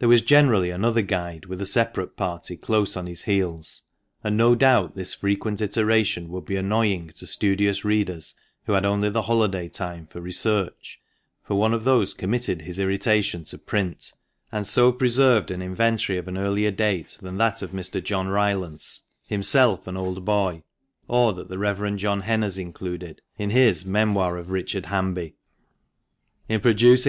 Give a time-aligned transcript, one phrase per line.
[0.00, 3.82] There was generally another guide with a separate party close on his heels,
[4.24, 9.10] and no doubt this frequent iteration would be annoying to studious readers who had only
[9.10, 11.00] the holiday time for research,
[11.44, 14.12] for one of these committed his irritation to print,
[14.50, 18.02] and so preserved an inventory of an earlier date than that of Mr.
[18.02, 20.64] John Rylance (himself an "old boy")
[21.06, 21.94] or that the Rev.
[21.94, 25.36] John Henn has included in his:; Memoir of Richard Hanby;'
[26.48, 27.02] In producing 470 FINAL APPENDIX.